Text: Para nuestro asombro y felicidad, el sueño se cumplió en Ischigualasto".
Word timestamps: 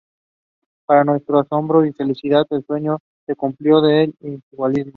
Para 0.87 1.03
nuestro 1.03 1.37
asombro 1.39 1.85
y 1.85 1.93
felicidad, 1.93 2.47
el 2.49 2.65
sueño 2.65 2.97
se 3.27 3.35
cumplió 3.35 3.87
en 3.87 4.11
Ischigualasto". 4.21 4.89